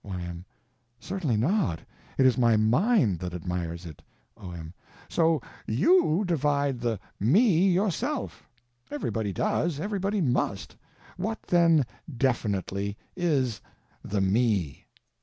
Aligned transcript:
Y.M. 0.03 0.43
Certainly 0.99 1.37
not. 1.37 1.81
It 2.17 2.25
is 2.25 2.35
my 2.35 2.55
_mind 2.55 3.19
_that 3.19 3.35
admires 3.35 3.85
it. 3.85 4.01
O.M. 4.35 4.73
So 5.07 5.43
_you 5.69 6.25
_divide 6.25 6.79
the 6.79 6.99
Me 7.19 7.69
yourself. 7.71 8.49
Everybody 8.89 9.31
does; 9.31 9.79
everybody 9.79 10.19
must. 10.19 10.75
What, 11.17 11.43
then, 11.43 11.85
definitely, 12.17 12.97
is 13.15 13.61
the 14.03 14.21
Me? 14.21 14.87